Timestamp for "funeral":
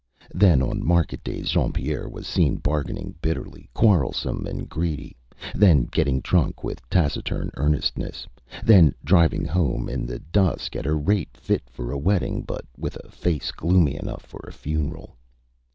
14.51-15.17